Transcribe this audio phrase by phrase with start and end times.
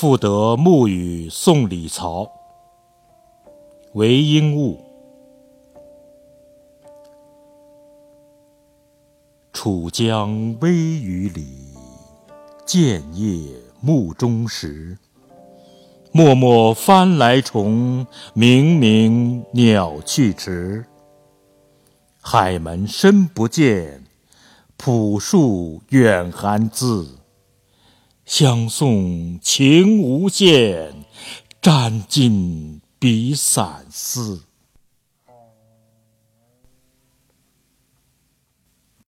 [0.00, 2.30] 复得暮雨送李曹。
[3.94, 4.78] 韦应物。
[9.52, 11.74] 楚江微雨里，
[12.64, 14.96] 建业暮钟时。
[16.12, 18.06] 漠漠帆来虫，
[18.36, 20.86] 冥冥鸟去迟。
[22.20, 24.04] 海门深不见，
[24.76, 27.17] 浦树远寒淄。
[28.40, 30.94] 相送情无限，
[31.60, 34.44] 沾襟笔散思。